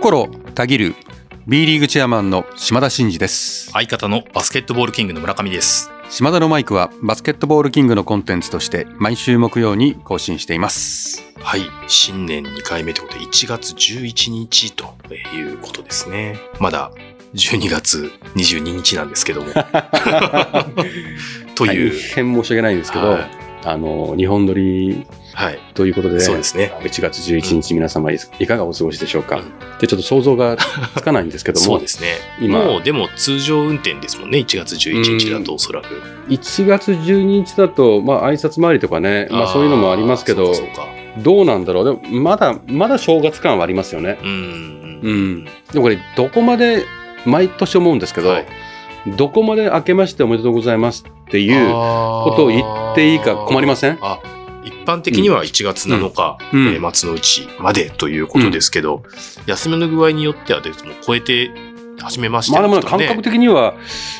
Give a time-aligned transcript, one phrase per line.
[0.00, 0.94] 心たぎる
[1.46, 5.90] B リーグチェアマンの島田真二です相方のバスケットボールキングの村上です。
[6.08, 11.64] 島田のマイクはバスケットボールキングのコンテンツとして毎週木曜に更新していますはい。
[11.86, 14.94] 新年2回目ということで、1月11日と
[15.36, 16.38] いうことですね。
[16.60, 16.92] まだ
[17.34, 19.48] 12月22日なんですけども。
[21.54, 21.90] という。
[21.90, 25.58] 大変申し訳ないんですけど、はいあの日本撮りはい。
[25.74, 26.72] ということでそうですね。
[26.80, 29.44] 1月11日皆様いいかがお過ごしでしょうか、うん
[29.80, 32.16] でちょっと想像がつかないんですけどもそうですね。
[32.38, 34.38] 今もうでも通常運転ですもんね。
[34.38, 35.86] 1月11日だとおそらく。
[36.28, 40.52] 1月12日だと、まあ挨拶回りとかね、まあそういうのもありますけど。
[41.18, 41.84] どうなんだろう？
[41.84, 44.18] でもまだ、まだ正月感はありますよね。
[44.22, 45.00] うん。
[45.02, 45.44] うん。
[45.44, 46.84] でもこれ、どこまで、
[47.24, 48.46] 毎年思うんですけど、はい
[49.16, 52.62] どこまで明けましておめでとうございますっていうことを言っ
[52.94, 53.98] ていいか困りません？
[54.00, 54.20] あ
[54.64, 56.68] 一般的には1月7日、うん。
[56.74, 59.02] えー末のうちまでということですけど、
[59.46, 61.50] 休みの具合によってはでも超えて
[62.04, 63.74] 始めましたまあでも感覚的には、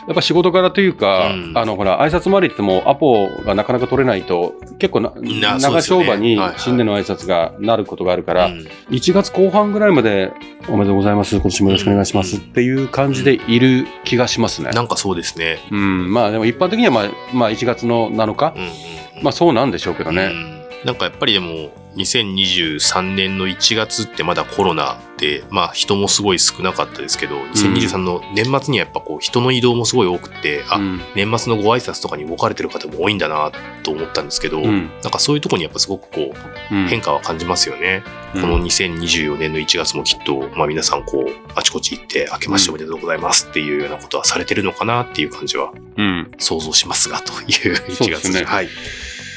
[0.06, 1.52] やっぱ仕事柄というか、うん。
[1.56, 5.12] あの、ほら、挨拶回りって言ってもアポがなかなか取れないと、結構な、
[5.58, 6.58] 長丁場にはいはい。
[6.58, 8.66] 新年の挨拶がなることがあるから、うん。
[8.90, 10.32] 1月後半ぐらいまで
[10.68, 12.36] おめでとうございます、今年もよろしくお願いします。
[12.36, 14.70] っていう感じでいる気がしますね。
[14.70, 15.58] なんかそうですね。
[15.70, 19.22] うん、まあでも一般的にはまあ、まあ1月の7日、うんうんうん。
[19.22, 20.24] まあそうなんでしょうけどね。
[20.24, 20.60] うん。
[20.84, 31.00] なんかやっぱりでも、2023年の1月ってまだコロナで、まあ人もすごい少なかったですけど、2023の年末にはやっぱこう人の移動もすごい多くて、あ、うん。
[31.14, 33.50] 年末のご挨拶とかに動かれてる方も多いんだな
[33.82, 34.90] と思ったんですけど、うん。
[35.02, 36.32] なんかそういうところにやっぱすごくこ
[36.70, 38.02] ううん変化は感じますよね。
[38.34, 38.42] うん。
[38.42, 46.30] この2024年の1月もきっと、まあ皆さんこう、あちこち行って、明けましておめでとうございますっていうようなことはされてるのかなっていう感じはうん。
[46.38, 48.44] 想像しますが、という1月、ですね。
[48.44, 48.68] はい。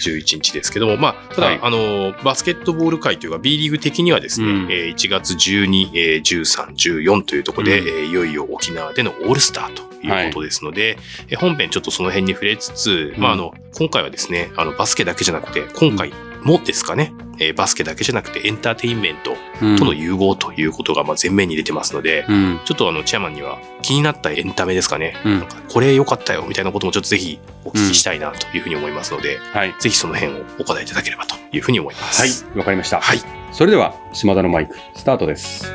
[0.09, 1.59] 11日ですけども、まあ、ただ、はい。
[1.61, 4.71] あの、バスケットボール界というか B リーグ的にはですね、うん。
[4.71, 7.87] えー1月12、えー13、14というところで、うん。
[7.87, 10.97] えーいよいよ沖縄でのオールスターということですので、
[11.29, 16.11] えー本編ちょっとその辺に触れつつ、まあ、あの、今回はですね、あの、バスケだけじゃなくて、今回
[16.43, 25.15] もですかね、えーバスケだけじゃなくてエンターテインメントうんとの融合ということがまあ前面に出てますので、うんちょっとあの、チェアマンには気になったエンタメですかね。
[25.25, 29.73] うんなんかこれ良かったよみたいなこともちょっとぜひお聞きしたいなというふうに思いますので、はい。
[29.79, 32.45] ぜひその辺をお答えいただければというふうに思いまはいす。。
[32.55, 32.99] わかりました。
[32.99, 33.19] はい。
[33.51, 35.65] それでは、島田のマイク、スタートです。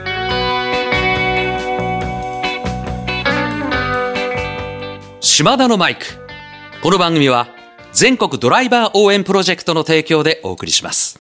[5.20, 6.04] 島田のマイク。
[6.82, 7.48] この番組は
[7.93, 11.19] 全国ドライバー応援プロジェクトの提供でお送りします。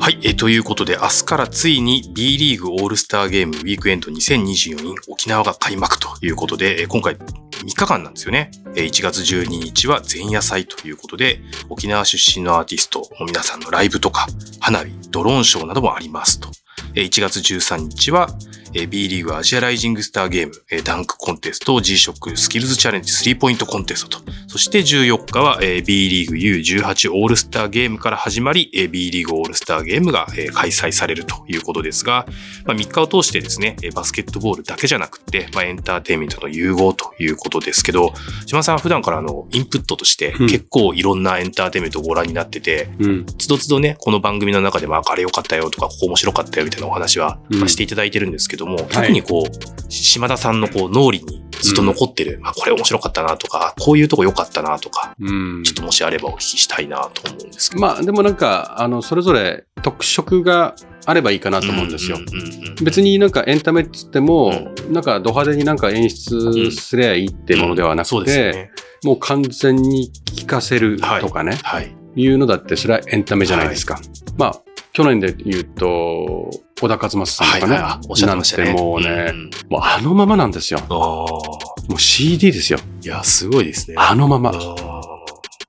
[0.00, 0.20] はい。
[0.22, 7.16] えということで、明日からついに B リーグオールスターゲームウィークエンド2024に沖縄が開幕ということで、え今回
[7.64, 8.50] 3日間なんですよね。
[8.74, 14.26] 1月12日は前夜祭ということで、沖縄出身のアーティストの皆さんのライブとか、
[14.60, 16.50] 花火、ドローンショーなどもありますと。
[16.94, 18.28] 1月13日は、
[18.78, 24.32] えー B リーグアジアライジングスターゲーム、えーダンクコンテスト、G-SHOCK スキルズチャレンジスリーポイントコンテストと。
[24.46, 32.26] そして14日は、えー B リーグ U18 オールスターゲームから始まり、えー B リーグオールスターゲームが、えー開催されるということですが、
[32.66, 38.12] まあ、3日を通してですね、えーバスケットボールだけじゃなくて、まあ、エンターテインメントの融合ということですけど、
[38.46, 43.26] 島さんは普段からあの、インプットとしてうん結構いろんなエンターテインメントをご覧になってて、うん。
[43.26, 57.82] つどつどね、この番組の中でも、ああれ良かったよとか、ここ面白かったよみたいなお話は、していただいてるんですけども、特にこう、島田さんのこう脳裏にずっと残ってる、まあこれ面白かったなとか、こういうとこ良かったなとか、うんちょっともしあればお聞きしたいなと思うんですけど。
[57.82, 60.74] まあ、でもなんか、あの、それぞれ特色が
[61.06, 62.18] あればいいかなと思うんですよ。
[62.18, 68.70] うんうんうんうん別になんかエンタメっつっても、なんかド派手になんか演出すりゃいいってものではなくて、ですよね。
[69.02, 71.86] もう完全に聴かせるとかね、はい。
[71.86, 74.00] いうのだって、それはエンタメじゃないですか。
[74.36, 74.60] まあ、
[74.92, 78.72] 去年で言うと、小田和正さんとかね、はいはいあおっしゃってましたね。
[78.72, 80.80] もうね、んんもうあのままなんですよ。
[80.88, 82.78] もう CD ですよ。
[83.02, 83.96] いや、すごいですね。
[83.98, 84.52] あのまま。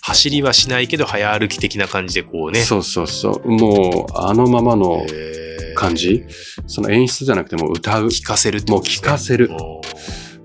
[0.02, 2.62] 走りはしないけど、早歩き的な感じでこうね。
[2.62, 3.48] そうそうそう。
[3.48, 5.06] もう、あのままの
[5.76, 6.26] 感じ
[6.68, 8.08] その演出じゃなくてもう歌う。
[8.08, 9.50] 聞かせるもう聞かせる。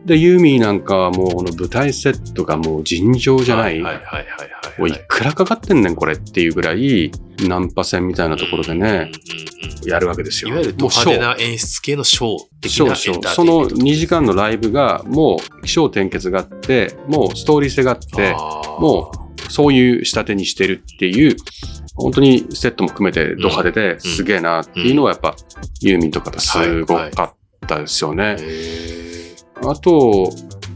[0.05, 3.81] で、ユーミーなんかはもうこの舞台セットがもう尋常じゃない。
[3.81, 4.27] はいはいはいはいは
[4.77, 4.81] い。
[4.81, 7.11] もういくらかかってんねんこれっていうぐらい、
[7.49, 9.11] ナンパ戦みたいなところでね、
[9.87, 10.51] やるわけですよ。
[10.51, 10.89] いわゆるド。
[10.89, 18.33] 派手な演出系のショー的なショーそのインメント2時間のライブがもう気象転結があって、もうストーリー性があって、
[18.79, 19.13] も
[19.49, 21.37] そういう仕立てにしてるっていう、
[21.97, 25.37] 本当にセットも含めてド派手ですげえなっていうのはやっぱ
[25.81, 28.37] ユーミンとかですごかったですよね。
[29.63, 30.31] へあと、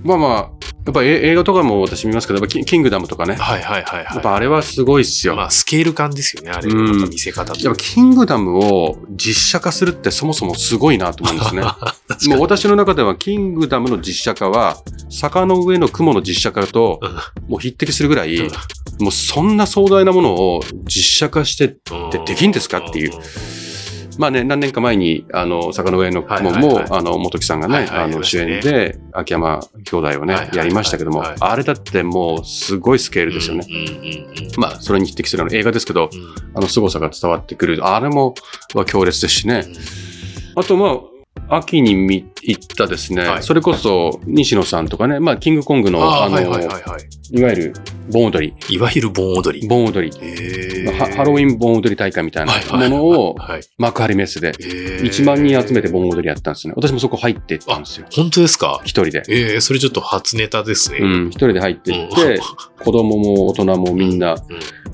[0.04, 0.58] まあまあ、
[0.88, 3.34] やっぱえ映画とかも私見ますけど、やっぱキキングダムとかね。
[3.34, 4.04] はいはいはいはい。
[4.14, 5.36] やっぱあれはすごいっすよ。
[5.36, 11.62] まあ、スケール感ですよね、あれの見せ方とやっぱキングダムを実写化するってそもそもすごいなと思うんですね。
[12.34, 14.78] もう私の中ではキングダムの実写化は、
[15.10, 17.10] 坂の上の雲の実写化とうん
[17.48, 18.50] もう匹敵するぐらい、うん
[19.00, 21.76] もうそんな壮大なものを実写化して、で
[22.26, 23.12] できんですかっていう
[24.18, 26.74] まあね、何年か前に、あの、坂の上の雲も、はいはい。
[26.74, 31.36] はいあの、元木さんがね、あの、主演で、秋山兄弟をね、やりましたけども、はい。
[31.38, 33.66] あれだってもうすごいスケールですよね。
[34.56, 36.56] まあ、それに匹敵するような映画ですけど、うん。
[36.56, 37.86] あの、凄さが伝わってくる。
[37.86, 38.34] あれも、
[38.74, 39.64] は強烈ですしね。
[40.56, 41.17] あと、まあ、
[41.50, 47.38] 秋に見行ったですね、はいそれこそ西野さんとかね、まあ、キングコングの、あの、いはいはいはい。
[47.38, 47.74] いわゆる
[48.10, 49.66] 盆踊り、いわゆる盆踊り。
[49.68, 53.60] 盆踊り、へーハハロウィン盆踊り大会みたいなものをはい。
[53.78, 56.74] 幕張メッセで1 1万人集めて盆踊りやったんですね。
[56.76, 58.06] 私もそこ入ってったんですよ。
[58.10, 58.80] 本当ですか？
[58.84, 59.22] 一人で。
[59.28, 60.98] ええそれちょっと初ネタですね。
[61.00, 62.40] うん、一人で入ってって、
[62.82, 64.36] 子供も大人もみんな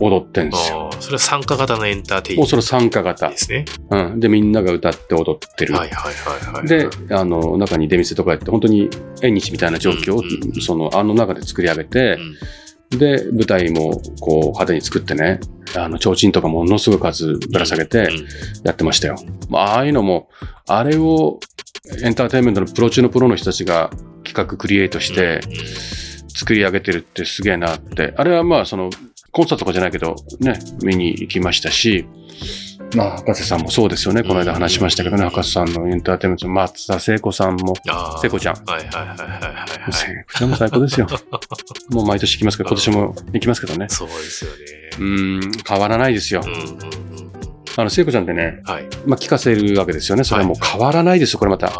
[0.00, 0.90] 踊ってんですよ。
[0.92, 3.38] ああ、それは参加型のエンターテインメンもうその参加ト型で。
[3.38, 3.64] すね。
[3.90, 4.20] うん。
[4.20, 5.74] で、みんなが歌って踊ってる。
[5.74, 6.66] はいはいはいはい。
[6.66, 8.90] で、あの、中に出店とかやって、本当に
[9.22, 12.18] 縁日みたいな状況をその、あの中で作り上げて
[12.92, 15.40] う、ん、で、舞台も、こう、派手に作ってね、
[15.76, 18.26] あの、提灯とかものすごい数ぶら下げてうん
[18.64, 19.16] やってましたよ。
[19.48, 20.28] まあ、ああいうのも、
[20.68, 21.40] あれを、
[22.02, 23.90] エンターテインメントのプロ中のプロの人たちが
[24.24, 25.40] 企画クリエイトして、
[26.36, 28.14] 作り上げてるってすげえなって。
[28.16, 28.90] あれはまあ、その、
[29.30, 32.06] コンサートとかじゃないけど、ね、見に行きましたし、
[32.96, 34.22] まあ、博士さんもそうですよね。
[34.22, 37.74] この間話しましたけどね、博士さんのエンターテインメント、松田聖子さんも、
[38.20, 38.54] 聖子ちゃん。
[38.64, 40.24] はいはいはいはいはい聖はい。
[40.26, 41.06] 子ちゃんも最高ですよ。
[41.90, 43.86] もう毎年行きますけど、今年も行きますけどね。
[43.88, 44.56] そうですよね。
[44.98, 46.42] うーん、変わらないですよ。
[47.76, 48.86] あの、聖子ちゃんってね、はい。
[49.06, 50.22] まあ、聞かせるわけですよね。
[50.24, 51.72] それはもうはい変わらないですよ、これまた。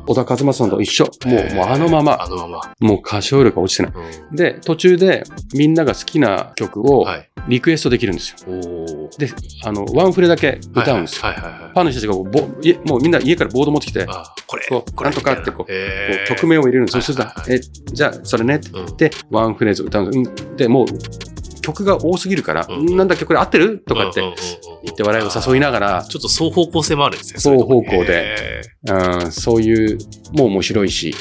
[0.00, 0.06] ああ。
[0.06, 1.04] 小田和正さんと一緒。
[1.26, 2.28] もう、もうあのまあま。
[2.28, 2.60] のまま。
[2.80, 3.92] もう歌唱力が落ちてない。
[3.94, 5.24] うんで、途中で
[5.54, 7.30] みんなが好きな曲をはい。
[7.48, 8.52] リクエストできるんですよ。
[8.52, 9.10] おお。
[9.18, 9.30] で、
[9.64, 11.26] あの、ワンフレだけ歌うんですよ。
[11.26, 11.70] はいはいはいはい。
[11.70, 17.02] ファンの人たちがぼ家もうみんな家からボード持ってきて、あこれ、こうなんとかってこうこう曲名を入れるんですよ。
[17.02, 17.60] そうするとはいはい、え、
[17.92, 20.44] じゃあそれねってうん言って、ワンフレーズを歌うんです。
[20.44, 20.86] うんで、もう
[21.72, 22.96] 曲が多すぎるから、うん。
[22.96, 23.78] なんだっけこれ合ってる？
[23.78, 24.84] とかってうんうんうんうん。
[24.84, 27.56] 言って笑いを誘いながら、ちょっと双方向性もあるんですね。
[27.56, 28.36] 双方向で。
[28.36, 29.98] へうん、そういう、
[30.32, 31.14] もう面白いし、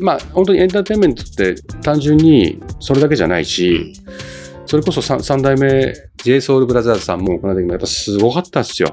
[0.00, 3.94] まあ本当にエンターテインメントって単純にそれだけじゃないーし、
[4.64, 5.92] それこそ 3, 三代目
[6.24, 8.90] JSOULBROTHERS さんもこの時もやっぱすごかったですよ。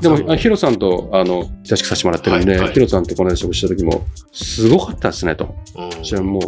[0.00, 5.54] でも、あヒロさんと、あの、親しくさせてもらってるんで、はいはいヒロさんとこの間食事した時も、すごかったですね、と。
[5.76, 6.40] うんそれはも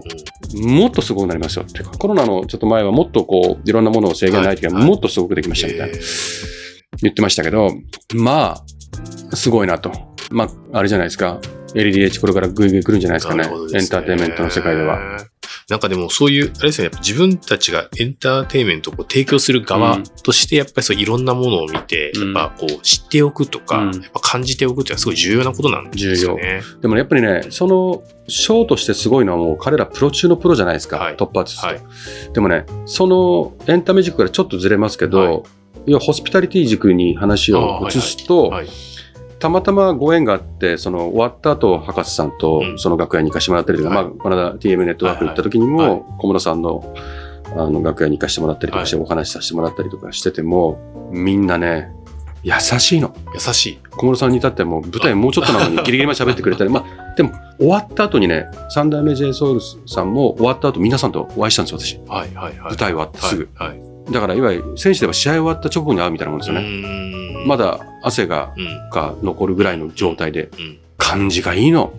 [0.54, 1.64] もっとすごくなりますよ。
[1.68, 5.98] っていうか、コロナのちょっと前はもっとこう、いろんなものを制限ない時は、もっとすごくできましたみたいな、
[7.02, 7.70] 言ってましたけど、
[8.14, 8.62] ま
[9.32, 9.92] あ、すごいなと。
[10.30, 11.40] まあ、あれじゃないですか。
[11.74, 13.44] LDH これからグイグイ来るんじゃないですかね。
[13.44, 15.18] ねエンターテインメントの世界では。。
[15.68, 26.62] なんかでもそういう、あれですよね、やっぱ自分たちがエンターテインメントを提供する側うんとして、やっぱりそういろんなものを見て、うんやっぱこう知っておくとか、うんやっぱ感じておくっていうのはすごい重要なことなんですよね。
[26.80, 30.98] でもね、やっぱりね、その、ショーとしてすごいのはもう彼らプロ中のプロじゃないですか。
[30.98, 31.66] はいトップアーティスト。
[31.66, 35.42] はいでもね、そのエンタメ軸からちょっとずれますけど、はい
[35.86, 38.66] 要はホスピタリティ軸に話を移すと、はい。
[39.38, 46.94] たまたまご縁があって、その終わった後、博士さんとうんその楽屋に行かしてもらったりとか、はいまあ、この間 TM ネットワーク行った時にも、小室さんの
[47.56, 51.92] あの楽屋に行かしてもらったりとかして、お話しさせてもらったりとかしてても、みんなね、
[52.42, 53.14] 優しいの。
[53.34, 53.78] 優しい。
[53.96, 62.10] 小室さんに至ってはもう舞台もうちょっとなのに ギリギリまで喋ってくれたり、まあ、でも終わった後にね、三代目 JSOUL さんも終わった後皆さんとお会いしたんですよ、私。
[62.10, 62.70] はいはいはい。
[62.70, 63.48] 舞台終わってすぐ。
[63.54, 63.68] はい。
[63.70, 67.25] はいだから、いわゆる選手では試合終わった直後に会うみたいなもんですよね。
[67.46, 68.90] ねま、だ汗がうん。
[68.90, 70.78] が残るぐらいの状態で、うん。
[70.98, 71.92] 感じがいいの。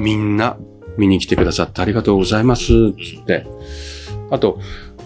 [0.00, 0.56] みんな
[0.96, 3.46] 見に来てくださってありがとうございます、つって。
[4.30, 4.58] あと、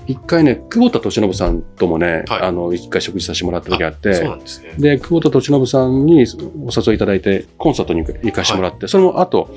[0.07, 4.75] 一回ね、久保田敏信さんともね、はいあの、一回食事させてもらった時あっそうて、なんですね。
[4.79, 6.25] で、久保田敏信さんに
[6.65, 9.51] お誘いいただいて、コンサートに行かしてもらって、その後、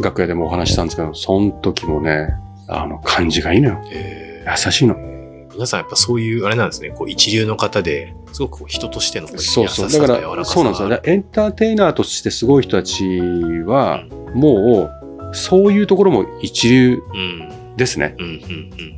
[0.00, 2.28] 楽屋でもお話ししたんですけど、その時もね、
[2.68, 3.82] あの、感じがいいのよ。
[3.90, 5.15] 優しいの。
[5.56, 9.86] 皆さんやっぱそういう、あれなんですね、こう一流の方で、すごくこう人としてのこうそうそう。
[9.86, 10.88] 優しだから、さと柔らかさそうなんですよ。
[10.88, 13.04] だからエンターテイナーとしてすごい人たち
[13.64, 14.90] は、も
[15.32, 17.48] う、そういうところも一流うん。
[17.76, 18.16] ですね。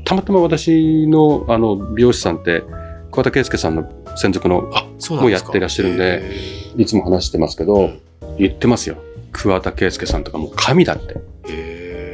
[0.05, 2.63] たまたま私のあの美容師さんって、
[3.11, 4.71] 桑田佳祐さんの専属の。
[5.11, 7.91] もうやってらっしゃるんでへいつも話してますけー、ど、
[8.39, 8.97] 言ってますよ。
[9.33, 11.17] 桑田佳祐さんとかもう神だって。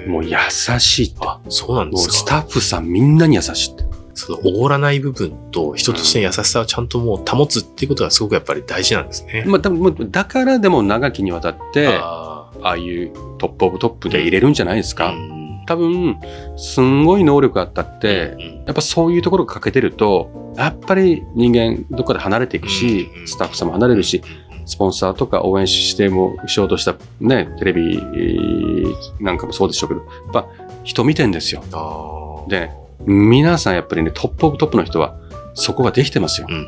[0.07, 0.37] もう優
[0.79, 1.17] しいって。
[1.21, 2.15] あ、そうなんですか。
[2.15, 3.84] スタッフさんみんなに優しいって。
[4.15, 9.45] その、おごらない部分と、人としての優しさをちゃんともう保つっていうことがすごくやっぱり大事なんですね。
[9.47, 15.11] まあ、多分だからでも長きにわたって、あフああいうトップオブトップで入れるんじゃないですか。
[15.11, 15.35] うん
[15.67, 16.19] 多分、
[16.59, 24.23] すんごい能力あったって、うんやっぱそういうところが欠けてると、やっぱり人間どっかで離れていくしう、んスタッフさんも離れるし、
[24.67, 30.47] スポンサーとか応援してもしようとしたね、テレビえーなんかもそうでしょうけど、やっぱ
[30.85, 31.63] 人見てんですよ。
[32.49, 35.17] で、皆さんやっぱりね、 top of top の人は
[35.55, 36.47] そこができてますよ。
[36.51, 36.61] うんう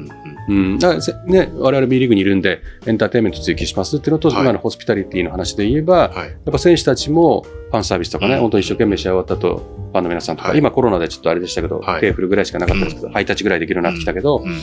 [0.00, 0.78] んうん。
[0.78, 4.42] だからせね、我々 B リーグにいるんで、エンターテインメント追求しますっていうのと、はい。
[4.42, 6.28] 今のホスピタリティの話で言えば、はい。
[6.28, 8.40] やっぱ選手たちもファンサービスとかね、うん。
[8.40, 9.56] 本当に一生懸命試合終わった後、
[9.92, 10.58] ファンの皆さんとか、はい。
[10.58, 12.00] 今コロナでちょっとあれでしたけど、はい。
[12.00, 14.60] 手振るぐらいしかなかったですけど、ハイタッチぐらいできるようになってきたけど、うん。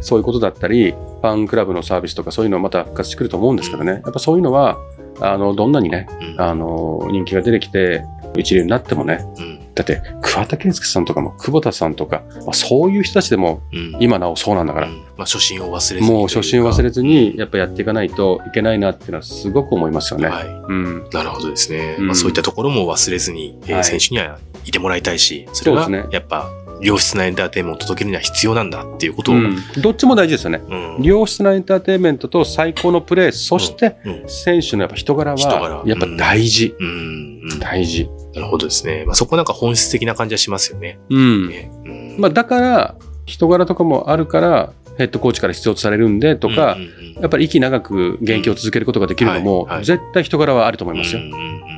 [0.00, 4.78] そういうことだったり、ファンクラブのサービスとかそういうのをまた復活してくると思うんですけどね、やっぱそういうのは、
[5.20, 6.40] あの、どんなにね、うん。
[6.40, 8.04] あの、人気が出てきて、
[8.36, 20.28] 一流になってもね、うんだって、桑田佳祐さんとかも、久保田さんとか、まあ、そういう人たちでも、うん今なおそうなんだからう、んまあ初心を忘れずにもう初心忘れずずに、やっぱやっていかないといけないなっていうのはすごく思いますよね。
[20.28, 20.46] はい。
[20.46, 21.08] うん。
[21.12, 21.96] なるほどですね。
[21.98, 26.48] うんまあ、そういったところも忘れずに、えーはい選手にはいてもらいたいし、それがそうですねやっぱ
[26.80, 30.62] 良質なエンターテインメントを届けるには必要なんだっていうことを、うんどっちも大事ですよね。
[30.68, 36.74] うん良質なエンターテインメントと最高のプレー、そしてうん選手のやっぱ人柄は、やっぱ大事。
[36.78, 38.08] うんうん大事。
[38.34, 39.04] なるほどですね。
[39.06, 40.98] まあ、そこなんか本質的な感じはしますよね。
[41.10, 41.48] うん。
[41.48, 42.94] ねうんまあ、だから、
[43.26, 51.32] 人柄とかもあるから、ヘッドコーチから必要とされるんでとかうん、うんうんやっぱり息長く現役を続けることができるのもはいは、い絶対人柄はあると思いますようん。
[51.32, 51.73] うんうん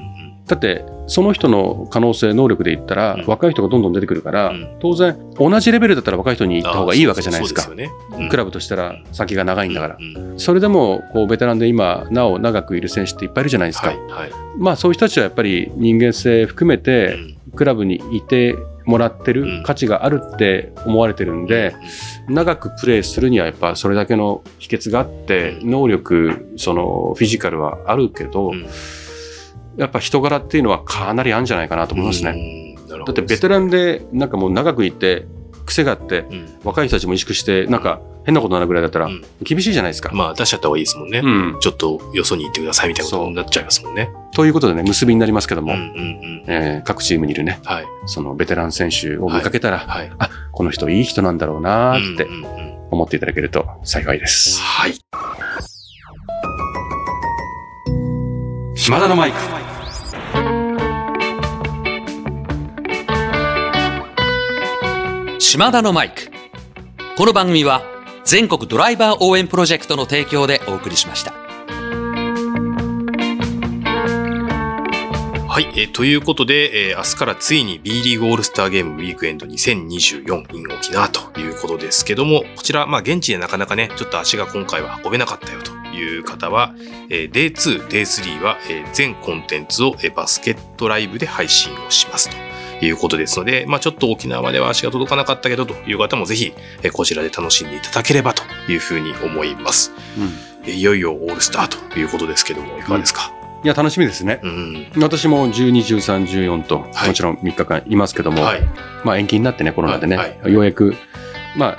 [0.46, 7.62] だって、その人の可能性、能力で言ったらうん、若い人がどんどん出てくるからうん、当然、同じレベルだったら若い人に行った方がいいわけじゃないですか。
[7.62, 7.76] そう。
[7.76, 8.28] そうそうですよね。
[8.28, 9.98] クラブとしたら先が長いんだから。
[10.36, 13.88] それでも、こう、ベテランで今、なお長くいる選手っていっぱいいるじゃないですか。
[13.88, 14.30] はいはい。
[14.56, 17.18] まあ、そういう人たちはやっぱり人間性含めて、
[17.56, 19.58] クラブにいてもらってうん。
[19.58, 21.74] る価値があるって思われてるんで、
[22.28, 25.70] 長くプレーするにはやっぱそれだけの秘訣があって、うん。
[25.70, 28.66] 能力、そのフィジカルはあるけど、うん
[29.76, 32.76] やっぱ人柄っていうのはかなりあるんじゃないかなと思いますね。
[32.88, 35.26] だってベテランでなんかもう長くいて、
[35.66, 40.11] 癖があって、うん若い人たちも萎縮して、なんか変なことになるぐらいだったらうん厳しいじゃないですか。
[40.12, 41.18] まあ出しちゃった方がいいですもんね。
[41.23, 41.56] うん。
[41.61, 44.11] ちょっとよそに行ってくださいみたいなことになっちゃいますもんね。
[44.35, 47.87] ということでね、結びになりますけども、うんうんうんえー各チームにいるね、はい。
[48.06, 50.12] そのベテラン選手を見かけたら、はい。
[50.18, 54.61] あ、この人いい人なんだろうなーってうんうんうん思っていただけると幸いです。
[54.61, 54.95] はい。
[58.78, 59.38] 島田のマイク。
[65.40, 66.30] 島田のマイク。
[67.16, 67.83] この番組は
[68.25, 71.33] 全国ドライバー応援プロジェクトの提供でお送りしました。
[75.49, 75.68] はい。
[75.75, 86.74] えーということで、えー明日からついに B リーグオールスターゲームウィークエンド2024 in 沖縄ということですけども、こちら、まあ現地でなかなかね、ちょっと足が今回は運べなかったよという方は、
[87.10, 92.36] えー Day2、Day3 は、えー全コンテンツを、えーバスケットライブで配信をしますと。
[92.82, 99.92] いうことですので、まあちょっと沖縄までは足が届かなかったけどという方もぜひ、えーこちらで楽しんでいただければというふうに思います。
[100.64, 103.32] えーいよいよオールスターということですけども、いかがですか、
[103.64, 104.40] いや、楽しみですね。
[104.42, 108.62] うん、私も12、13、14と、はいもちろん3日間いますけども、はい。
[109.04, 110.94] まあ延期になってね、コロナでね、はいようやく、
[111.56, 111.76] まあ、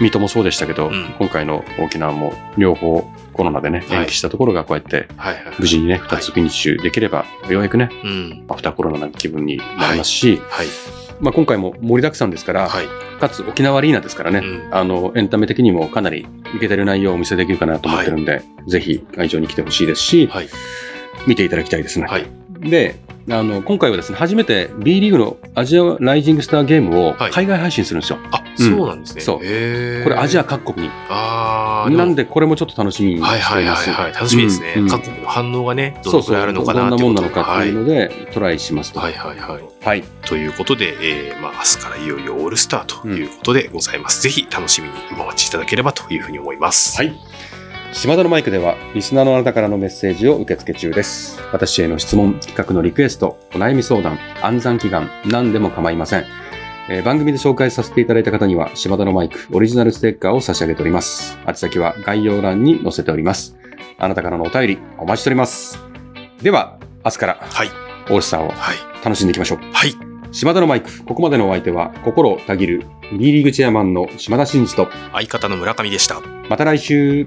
[0.00, 3.08] 水戸もそうでしたけど、うん今回の沖縄も両方
[3.40, 5.08] コロナでね、はい延期したところがこうやって。
[5.58, 8.44] 無事にね、はい2つフィニッシュできれば、ようやくね、うん。
[8.48, 10.66] アフターコロナな気分になりますし、はい。
[11.20, 12.86] まあ今回も盛りだくさんですから、はい。
[13.18, 20.48] かつ沖縄アリーナですからね、うんあの、エンタメ的にもかなりいけてる内容をお見せできるかなと思ってるんで、ぜひ会場に来てほしいですし、はい。
[21.26, 22.06] 見ていただきたいですね。
[22.06, 22.39] はい。
[22.60, 22.96] で、
[23.30, 28.18] あの、今回はですね、初めて B リーグのアジアライジングスターゲームをはい海外配信するんですよ。
[28.32, 29.20] あ、そうなんですね。
[29.20, 30.92] そうこれアジア各国に。
[31.08, 33.90] あーなんでこれもちょっと楽しみにはいはいしています。
[33.90, 34.14] はいはい。
[34.14, 34.74] 楽しみですね。
[34.76, 36.34] うんうん各国の反応がね、どそうそう。
[36.34, 39.00] のくらいあるのかどなんってことなもんなのかっていうので、トライしますと。
[39.00, 39.62] はいはいはいはい。
[39.82, 40.04] はい。
[40.26, 44.22] ということで、えーまあ、明日からいよいよオールスターということでございます。
[44.22, 46.96] ぜひ楽しみにお待ちいただければというふうに思います。
[46.96, 47.14] はい。
[47.92, 51.40] 島田のマイクでは、リスナーのあなたからのメッセージを受け付け中です。
[51.52, 56.24] 私への質問、企画のリクエスト、お悩み相談、暗算祈願、何でも構いません。
[56.88, 61.36] えー番組で紹介させていただいた方には、島田のマイク、オリジナルステッカーを差し上げております。
[61.46, 63.56] 宛先は概要欄に載せております。
[63.98, 65.78] あなたからのお便り、お待ちしております。
[66.42, 67.68] では、明日から、はい。
[68.08, 68.76] オールスターをはい。
[69.04, 69.58] 楽しんでいきましょう。
[69.72, 69.94] はい。
[70.32, 76.20] 島田のマイク、ここまでのお相手は、心たぎる、B リーグチェアマンの島田真二と、相方の村上でした。
[76.48, 77.26] また来週。